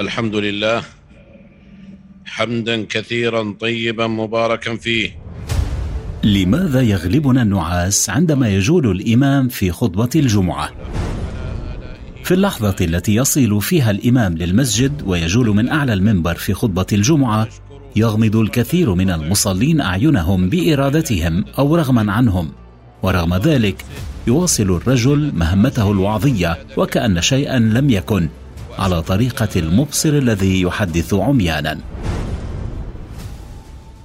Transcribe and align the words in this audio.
الحمد 0.00 0.34
لله 0.34 0.82
حمدا 2.24 2.84
كثيرا 2.88 3.54
طيبا 3.60 4.06
مباركا 4.06 4.76
فيه. 4.76 5.18
لماذا 6.24 6.80
يغلبنا 6.80 7.42
النعاس 7.42 8.10
عندما 8.10 8.48
يجول 8.48 8.90
الإمام 8.90 9.48
في 9.48 9.72
خطبة 9.72 10.08
الجمعة؟ 10.16 10.70
في 12.24 12.34
اللحظة 12.34 12.76
التي 12.80 13.14
يصل 13.14 13.62
فيها 13.62 13.90
الإمام 13.90 14.34
للمسجد 14.34 15.02
ويجول 15.06 15.48
من 15.48 15.68
أعلى 15.68 15.92
المنبر 15.92 16.34
في 16.34 16.54
خطبة 16.54 16.86
الجمعة 16.92 17.48
يغمض 17.96 18.36
الكثير 18.36 18.94
من 18.94 19.10
المصلين 19.10 19.80
أعينهم 19.80 20.48
بإرادتهم 20.48 21.44
أو 21.58 21.76
رغما 21.76 22.12
عنهم. 22.12 22.50
ورغم 23.02 23.34
ذلك 23.34 23.84
يواصل 24.26 24.62
الرجل 24.62 25.32
مهمته 25.34 25.92
الوعظية 25.92 26.58
وكأن 26.76 27.20
شيئا 27.20 27.58
لم 27.58 27.90
يكن. 27.90 28.28
على 28.78 29.02
طريقة 29.02 29.48
المبصر 29.56 30.08
الذي 30.08 30.60
يحدث 30.60 31.14
عميانا. 31.14 31.78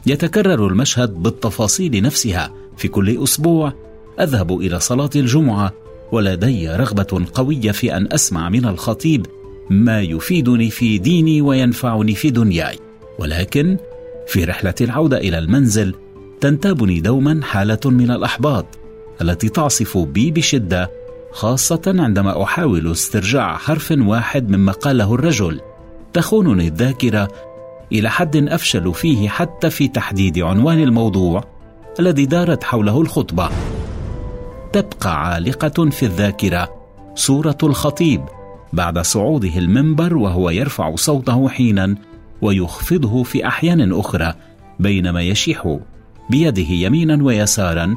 يتكرر 0.05 0.67
المشهد 0.67 1.23
بالتفاصيل 1.23 2.03
نفسها 2.03 2.51
في 2.77 2.87
كل 2.87 3.23
أسبوع. 3.23 3.73
أذهب 4.19 4.59
إلى 4.59 4.79
صلاة 4.79 5.09
الجمعة 5.15 5.73
ولدي 6.11 6.69
رغبة 6.69 7.25
قوية 7.33 7.71
في 7.71 7.97
أن 7.97 8.07
أسمع 8.11 8.49
من 8.49 8.65
الخطيب 8.65 9.25
ما 9.69 10.01
يفيدني 10.01 10.69
في 10.69 10.97
ديني 10.97 11.41
وينفعني 11.41 12.15
في 12.15 12.29
دنياي. 12.29 12.79
ولكن 13.19 13.77
في 14.27 14.43
رحلة 14.43 14.75
العودة 14.81 15.17
إلى 15.17 15.37
المنزل 15.37 15.95
تنتابني 16.41 17.01
دوما 17.01 17.39
حالة 17.43 17.79
من 17.85 18.11
الأحباط 18.11 18.65
التي 19.21 19.49
تعصف 19.49 19.97
بي 19.97 20.31
بشدة 20.31 21.02
خاصة 21.33 21.81
عندما 21.87 22.43
أحاول 22.43 22.91
استرجاع 22.91 23.57
حرف 23.57 23.93
واحد 23.97 24.49
مما 24.49 24.71
قاله 24.71 25.15
الرجل. 25.15 25.61
تخونني 26.13 26.67
الذاكرة 26.67 27.27
إلى 27.91 28.09
حد 28.09 28.35
أفشل 28.35 28.93
فيه 28.93 29.29
حتى 29.29 29.69
في 29.69 29.87
تحديد 29.87 30.39
عنوان 30.39 30.83
الموضوع 30.83 31.43
الذي 31.99 32.25
دارت 32.25 32.63
حوله 32.63 33.01
الخطبة. 33.01 33.49
تبقى 34.73 35.27
عالقة 35.27 35.89
في 35.89 36.05
الذاكرة. 36.05 36.73
صورة 37.15 37.57
الخطيب 37.63 38.21
بعد 38.73 38.99
صعوده 38.99 39.57
المنبر 39.57 40.17
وهو 40.17 40.49
يرفع 40.49 40.95
صوته 40.95 41.49
حينا 41.49 41.95
ويخفضه 42.41 43.23
في 43.23 43.47
أحيان 43.47 43.93
أخرى 43.93 44.33
بينما 44.79 45.21
يشيح 45.21 45.77
بيده 46.29 46.69
يمينا 46.69 47.23
ويسارا 47.23 47.95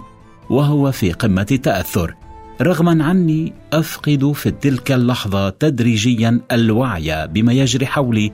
وهو 0.51 0.93
في 0.93 1.13
قمة 1.13 1.47
التاثر 1.53 2.15
رغما 2.63 3.05
عني 3.05 3.53
أفقد 3.73 4.33
في 4.33 4.51
تلك 4.51 4.93
اللحظة 4.93 5.49
تدريجيا 5.49 6.41
الوعي 6.53 7.27
بما 7.27 7.53
يجري 7.53 7.87
حولي 7.87 8.33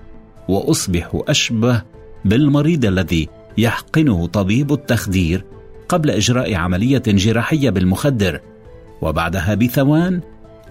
وأصبح 0.49 1.23
أشبه 1.29 1.83
بالمريض 2.25 2.85
الذي 2.85 3.29
يحقنه 3.59 4.27
طبيب 4.27 4.73
التخدير 4.73 5.45
قبل 5.89 6.11
إجراء 6.11 6.55
عملية 6.55 7.03
جراحية 7.07 7.71
بالمخدر. 7.71 8.41
وبعدها 9.03 9.55
بثوان 9.55 10.21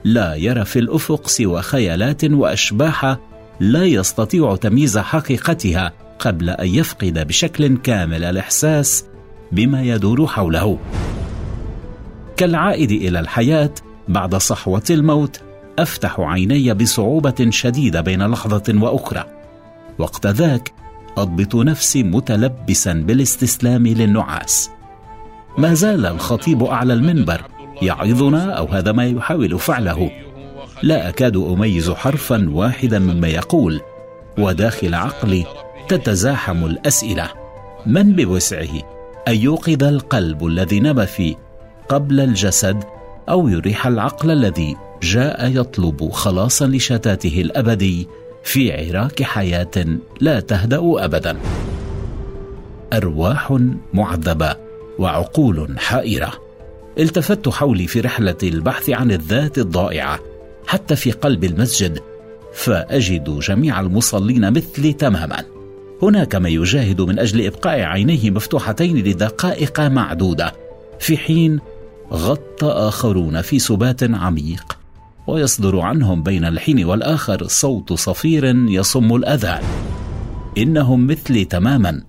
لا 0.03 0.35
يرى 0.35 0.65
في 0.65 0.79
الأفق 0.79 1.27
سوى 1.27 1.61
خيالات 1.61 2.23
وأشباح 2.25 3.17
لا 3.59 3.85
يستطيع 3.85 4.55
تمييز 4.55 4.97
حقيقتها 4.97 5.93
قبل 6.19 6.49
أن 6.49 6.67
يفقد 6.67 7.27
بشكل 7.27 7.77
كامل 7.77 8.23
الإحساس 8.23 9.05
بما 9.51 9.83
يدور 9.83 10.27
حوله. 10.27 10.79
كالعائد 12.41 12.91
إلى 12.91 13.19
الحياة 13.19 13.73
بعد 14.07 14.35
صحوة 14.35 14.83
الموت 14.89 15.41
أفتح 15.79 16.19
عيني 16.19 16.73
بصعوبة 16.73 17.47
شديدة 17.49 18.01
بين 18.01 18.27
لحظة 18.27 18.63
وأخرى. 18.81 19.25
وقت 19.99 20.27
ذاك 20.27 20.73
أضبط 21.17 21.55
نفسي 21.55 22.03
متلبسا 22.03 22.93
بالاستسلام 22.93 23.87
للنعاس. 23.87 24.69
ما 25.57 25.73
زال 25.73 26.05
الخطيب 26.05 26.63
أعلى 26.63 26.93
المنبر 26.93 27.41
يعظنا 27.81 28.51
أو 28.51 28.65
هذا 28.65 28.91
ما 28.91 29.05
يحاول 29.05 29.59
فعله. 29.59 30.11
لا 30.83 31.09
أكاد 31.09 31.37
أميز 31.37 31.91
حرفا 31.91 32.49
واحدا 32.49 32.99
مما 32.99 33.27
يقول 33.27 33.81
وداخل 34.37 34.93
عقلي 34.93 35.45
تتزاحم 35.87 36.65
الأسئلة. 36.65 37.29
من 37.85 38.15
بوسعه؟ 38.15 38.81
أن 39.27 39.35
يوقظ 39.35 39.83
القلب 39.83 40.45
الذي 40.45 40.79
نبى 40.79 41.05
فيه. 41.05 41.50
قبل 41.91 42.19
الجسد 42.19 42.83
أو 43.29 43.47
يريح 43.47 43.87
العقل 43.87 44.31
الذي 44.31 44.77
جاء 45.03 45.47
يطلب 45.47 46.09
خلاصا 46.11 46.67
لشتاته 46.67 47.41
الأبدي 47.41 48.07
في 48.43 48.71
عراك 48.73 49.23
حياة 49.23 49.85
لا 50.19 50.39
تهدأ 50.39 50.79
ابدا. 50.83 51.37
أرواح 52.93 53.57
معذبة 53.93 54.55
وعقول 54.99 55.79
حائرة. 55.79 56.33
التفت 56.99 57.49
حولي 57.49 57.87
في 57.87 57.99
رحلة 58.01 58.37
البحث 58.43 58.89
عن 58.89 59.11
الذات 59.11 59.57
الضائعة 59.57 60.19
حتى 60.67 60.95
في 60.95 61.11
قلب 61.11 61.43
المسجد 61.43 61.99
فأجد 62.53 63.39
جميع 63.39 63.79
المصلين 63.79 64.53
مثلي 64.53 64.93
تماما. 64.93 65.43
هناك 66.01 66.35
من 66.35 66.51
يجاهد 66.51 67.01
من 67.01 67.19
أجل 67.19 67.45
إبقاء 67.45 67.79
عينيه 67.79 68.31
مفتوحتين 68.31 68.97
لدقائق 68.97 69.79
معدودة 69.79 70.53
في 70.99 71.17
حين 71.17 71.59
غطى 72.13 72.67
آخرون 72.67 73.41
في 73.41 73.59
سبات 73.59 74.03
عميق 74.03 74.77
ويصدر 75.27 75.79
عنهم 75.79 76.23
بين 76.23 76.45
الحين 76.45 76.85
والآخر 76.85 77.47
صوت 77.47 77.93
صفير 77.93 78.55
يصم 78.55 79.15
الأذان. 79.15 79.63
إنهم 80.57 81.07
مثلي 81.07 81.45
تماما 81.45 82.01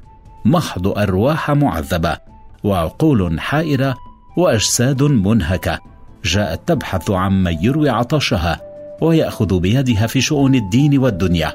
محض 0.45 0.99
أرواح 0.99 1.51
معذبة 1.51 2.17
وعقول 2.65 3.41
حائرة 3.41 3.97
وأجساد 4.37 5.03
منهكة. 5.03 5.79
جاءت 6.25 6.69
تبحث 6.69 7.11
عن 7.11 7.43
من 7.43 7.65
يروي 7.65 7.89
عطشها 7.89 8.61
ويأخذ 9.01 9.61
بيدها 9.61 10.07
في 10.07 10.21
شؤون 10.21 10.55
الدين 10.55 10.99
والدنيا. 10.99 11.55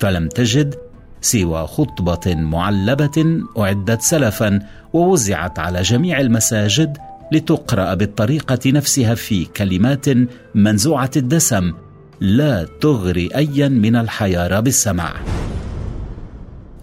فلم 0.00 0.28
تجد 0.28 0.74
سوى 1.20 1.66
خطبة 1.66 2.34
معلبة 2.34 3.42
أعدت 3.58 4.02
سلفا 4.02 4.60
ووزعت 4.92 5.58
على 5.58 5.82
جميع 5.82 6.20
المساجد 6.20 6.98
لتقرأ 7.32 7.94
بالطريقة 7.94 8.58
نفسها 8.66 9.14
في 9.14 9.44
كلمات 9.44 10.06
منزوعة 10.54 11.10
الدسم 11.16 11.72
لا 12.20 12.66
تغري 12.80 13.28
ايا 13.36 13.68
من 13.68 13.96
الحيارى 13.96 14.62
بالسماع 14.62 15.14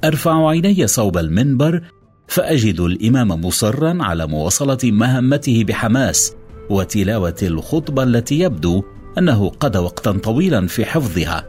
أرفع 0.03 0.47
عيني 0.47 0.87
صوب 0.87 1.17
المنبر 1.17 1.81
فأجد 2.27 2.79
الإمام 2.79 3.45
مصرا 3.45 3.97
على 4.03 4.27
مواصلة 4.27 4.77
مهمته 4.83 5.63
بحماس 5.63 6.33
وتلاوة 6.69 7.35
الخطبة 7.43 8.03
التي 8.03 8.39
يبدو 8.39 8.83
أنه 9.17 9.49
قضى 9.49 9.79
وقتا 9.79 10.11
طويلا 10.11 10.67
في 10.67 10.85
حفظها 10.85 11.47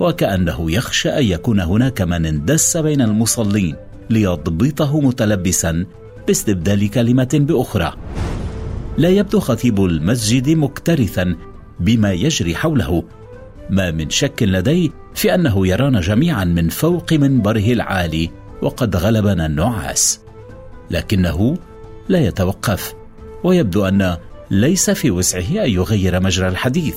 وكأنه 0.00 0.70
يخشى 0.72 1.08
أن 1.08 1.24
يكون 1.24 1.60
هناك 1.60 2.02
من 2.02 2.26
اندس 2.26 2.76
بين 2.76 3.00
المصلين 3.00 3.76
ليضبطه 4.10 5.00
متلبسا 5.00 5.86
باستبدال 6.26 6.90
كلمة 6.90 7.28
بأخرى. 7.32 7.94
لا 8.98 9.08
يبدو 9.08 9.40
خطيب 9.40 9.84
المسجد 9.84 10.50
مكترثا 10.50 11.36
بما 11.80 12.12
يجري 12.12 12.54
حوله. 12.54 13.04
ما 13.70 13.90
من 13.90 14.10
شك 14.10 14.42
لدي 14.42 14.92
في 15.14 15.34
أنه 15.34 15.66
يرانا 15.66 16.00
جميعا 16.00 16.44
من 16.44 16.68
فوق 16.68 17.12
منبره 17.12 17.72
العالي 17.72 18.30
وقد 18.62 18.96
غلبنا 18.96 19.46
النعاس. 19.46 20.20
لكنه 20.90 21.56
لا 22.08 22.18
يتوقف 22.18 22.94
ويبدو 23.44 23.84
أن 23.84 24.16
ليس 24.50 24.90
في 24.90 25.10
وسعه 25.10 25.64
أن 25.64 25.70
يغير 25.70 26.20
مجرى 26.20 26.48
الحديث. 26.48 26.96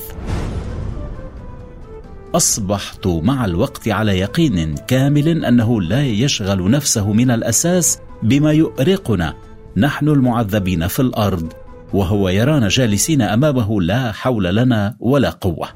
أصبحت 2.34 3.06
مع 3.06 3.44
الوقت 3.44 3.88
على 3.88 4.18
يقين 4.18 4.74
كامل 4.74 5.44
أنه 5.44 5.82
لا 5.82 6.06
يشغل 6.06 6.70
نفسه 6.70 7.12
من 7.12 7.30
الأساس 7.30 7.98
بما 8.22 8.52
يؤرقنا 8.52 9.34
نحن 9.76 10.08
المعذبين 10.08 10.86
في 10.86 11.00
الأرض 11.00 11.52
وهو 11.92 12.28
يرانا 12.28 12.68
جالسين 12.68 13.22
أمامه 13.22 13.82
لا 13.82 14.12
حول 14.12 14.44
لنا 14.44 14.96
ولا 15.00 15.30
قوة. 15.30 15.68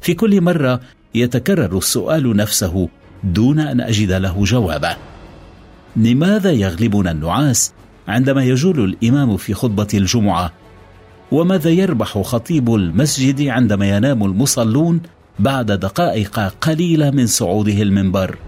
في 0.00 0.14
كل 0.14 0.40
مرة 0.40 0.80
يتكرر 1.14 1.78
السؤال 1.78 2.36
نفسه 2.36 2.88
دون 3.24 3.58
أن 3.58 3.80
أجد 3.80 4.12
له 4.12 4.44
جوابا. 4.44 4.96
لماذا 5.96 6.50
يغلبنا 6.50 7.10
النعاس 7.10 7.72
عندما 8.08 8.44
يجول 8.44 8.84
الإمام 8.84 9.36
في 9.36 9.54
خطبة 9.54 9.88
الجمعة؟ 9.94 10.52
وماذا 11.32 11.70
يربح 11.70 12.18
خطيب 12.18 12.74
المسجد 12.74 13.48
عندما 13.48 13.96
ينام 13.96 14.24
المصلون 14.24 15.00
بعد 15.38 15.72
دقائق 15.72 16.40
قليلة 16.40 17.10
من 17.10 17.26
صعوده 17.26 17.82
المنبر؟ 17.82 18.38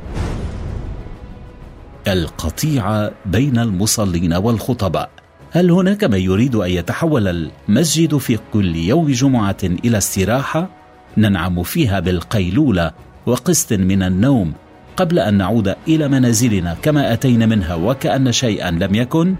القطيعه 2.08 3.12
بين 3.26 3.58
المصلين 3.58 4.32
والخطباء. 4.32 5.10
هل 5.50 5.70
هناك 5.70 6.04
من 6.04 6.18
يريد 6.18 6.54
أن 6.54 6.70
يتحول 6.70 7.28
المسجد 7.68 8.16
في 8.16 8.38
كل 8.52 8.76
يوم 8.76 9.10
جمعة 9.10 9.56
إلى 9.64 9.98
استراحة؟ 9.98 10.68
ننعم 11.16 11.62
فيها 11.62 12.00
بالقيلولة 12.00 12.92
وقسط 13.26 13.72
من 13.72 14.02
النوم 14.02 14.52
قبل 14.96 15.18
أن 15.18 15.34
نعود 15.34 15.74
إلى 15.88 16.08
منازلنا 16.08 16.76
كما 16.82 17.12
أتينا 17.12 17.46
منها 17.46 17.74
وكأن 17.74 18.32
شيئا 18.32 18.70
لم 18.70 18.94
يكن. 18.94 19.34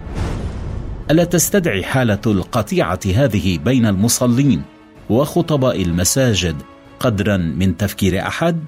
ألا 1.11 1.23
تستدعي 1.23 1.83
حالة 1.83 2.19
القطيعة 2.25 2.99
هذه 3.15 3.57
بين 3.57 3.85
المصلين 3.85 4.61
وخطباء 5.09 5.81
المساجد 5.81 6.55
قدرا 6.99 7.37
من 7.37 7.77
تفكير 7.77 8.27
أحد؟ 8.27 8.59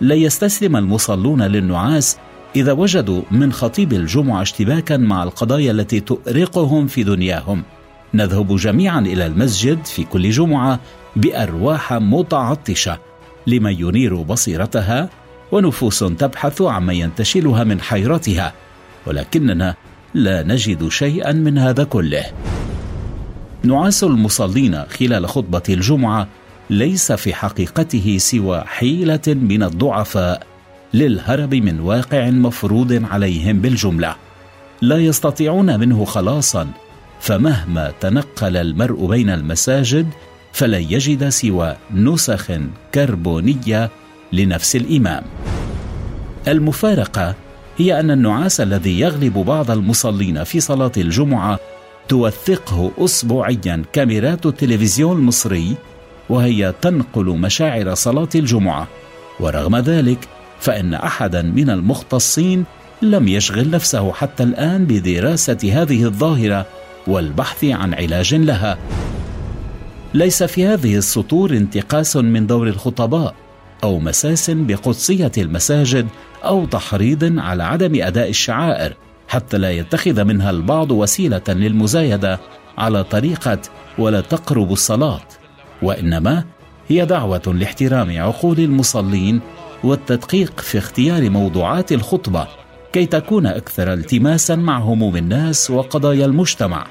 لا 0.00 0.14
يستسلم 0.14 0.76
المصلون 0.76 1.42
للنعاس 1.42 2.16
إذا 2.56 2.72
وجدوا 2.72 3.22
من 3.30 3.52
خطيب 3.52 3.92
الجمعة 3.92 4.42
اشتباكا 4.42 4.96
مع 4.96 5.22
القضايا 5.22 5.70
التي 5.70 6.00
تؤرقهم 6.00 6.86
في 6.86 7.02
دنياهم. 7.02 7.62
نذهب 8.14 8.56
جميعا 8.56 9.00
إلى 9.00 9.26
المسجد 9.26 9.84
في 9.84 10.04
كل 10.04 10.30
جمعة 10.30 10.80
بأرواح 11.16 11.92
متعطشة 11.92 12.98
لمن 13.46 13.72
ينير 13.72 14.16
بصيرتها 14.16 15.08
ونفوس 15.52 15.98
تبحث 15.98 16.62
عما 16.62 16.92
ينتشلها 16.92 17.64
من 17.64 17.80
حيرتها 17.80 18.52
ولكننا 19.06 19.74
لا 20.14 20.42
نجد 20.42 20.88
شيئا 20.88 21.32
من 21.32 21.58
هذا 21.58 21.84
كله. 21.84 22.24
نعاس 23.62 24.04
المصلين 24.04 24.84
خلال 24.84 25.28
خطبة 25.28 25.62
الجمعة 25.68 26.28
ليس 26.70 27.12
في 27.12 27.34
حقيقته 27.34 28.16
سوى 28.18 28.64
حيلة 28.66 29.20
من 29.26 29.62
الضعفاء 29.62 30.55
للهرب 30.96 31.54
من 31.54 31.80
واقع 31.80 32.30
مفروض 32.30 33.04
عليهم 33.10 33.60
بالجملة. 33.60 34.16
لا 34.82 34.96
يستطيعون 34.96 35.80
منه 35.80 36.04
خلاصا 36.04 36.68
فمهما 37.20 37.92
تنقل 38.00 38.56
المرء 38.56 39.06
بين 39.06 39.30
المساجد 39.30 40.08
فلن 40.52 40.82
يجد 40.82 41.28
سوى 41.28 41.76
نسخ 41.94 42.46
كربونية 42.94 43.90
لنفس 44.32 44.76
الإمام. 44.76 45.22
المفارقة 46.48 47.34
هي 47.78 48.00
أن 48.00 48.10
النعاس 48.10 48.60
الذي 48.60 49.00
يغلب 49.00 49.38
بعض 49.38 49.70
المصلين 49.70 50.44
في 50.44 50.60
صلاة 50.60 50.92
الجمعة 50.96 51.58
توثقه 52.08 52.90
اسبوعيا 52.98 53.82
كاميرات 53.92 54.46
التلفزيون 54.46 55.16
المصري 55.18 55.76
وهي 56.28 56.74
تنقل 56.82 57.24
مشاعر 57.24 57.94
صلاة 57.94 58.28
الجمعة. 58.34 58.88
ورغم 59.40 59.76
ذلك 59.76 60.18
فإن 60.60 60.94
أحدا 60.94 61.42
من 61.42 61.70
المختصين 61.70 62.64
لم 63.02 63.28
يشغل 63.28 63.70
نفسه 63.70 64.12
حتى 64.12 64.42
الآن 64.42 64.84
بدراسة 64.84 65.58
هذه 65.72 66.04
الظاهرة 66.04 66.66
والبحث 67.06 67.64
عن 67.64 67.94
علاج 67.94 68.34
لها. 68.34 68.78
ليس 70.14 70.42
في 70.42 70.66
هذه 70.66 70.96
السطور 70.96 71.50
انتقاس 71.50 72.16
من 72.16 72.46
دور 72.46 72.68
الخطباء 72.68 73.34
أو 73.84 73.98
مساس 73.98 74.50
بقدسية 74.50 75.32
المساجد 75.38 76.06
أو 76.44 76.66
تحريض 76.66 77.38
على 77.38 77.64
عدم 77.64 78.02
أداء 78.02 78.28
الشعائر 78.28 78.94
حتى 79.28 79.58
لا 79.58 79.70
يتخذ 79.70 80.24
منها 80.24 80.50
البعض 80.50 80.90
وسيلة 80.90 81.42
للمزايدة 81.48 82.40
على 82.78 83.04
طريقة 83.04 83.58
ولا 83.98 84.20
تقرب 84.20 84.72
الصلاة 84.72 85.20
وإنما 85.82 86.44
هي 86.88 87.06
دعوة 87.06 87.42
لاحترام 87.46 88.18
عقول 88.18 88.60
المصلين 88.60 89.40
والتدقيق 89.84 90.60
في 90.60 90.78
اختيار 90.78 91.30
موضوعات 91.30 91.92
الخطبة 91.92 92.46
كي 92.92 93.06
تكون 93.06 93.46
أكثر 93.46 93.92
التماسا 93.92 94.54
مع 94.54 94.78
هموم 94.78 95.16
الناس 95.16 95.70
وقضايا 95.70 96.26
المجتمع. 96.26 96.86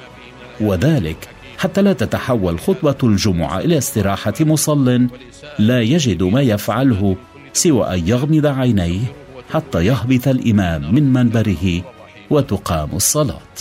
وذلك 0.61 1.27
حتى 1.57 1.81
لا 1.81 1.93
تتحول 1.93 2.59
خطبة 2.59 2.95
الجمعة 3.03 3.59
إلى 3.59 3.77
استراحة 3.77 4.33
مصل 4.39 5.07
لا 5.59 5.81
يجد 5.81 6.23
ما 6.23 6.41
يفعله 6.41 7.15
سوى 7.53 7.93
أن 7.93 8.07
يغمض 8.07 8.45
عينيه 8.45 9.01
حتى 9.53 9.85
يهبط 9.85 10.27
الإمام 10.27 10.95
من 10.95 11.13
منبره 11.13 11.81
وتقام 12.29 12.89
الصلاة. 12.93 13.55